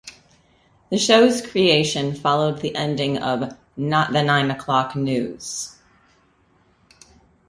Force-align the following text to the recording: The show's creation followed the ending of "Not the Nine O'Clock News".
The 0.89 0.97
show's 0.97 1.45
creation 1.45 2.15
followed 2.15 2.61
the 2.61 2.75
ending 2.75 3.19
of 3.19 3.55
"Not 3.77 4.13
the 4.13 4.23
Nine 4.23 4.49
O'Clock 4.49 4.95
News". 4.95 5.75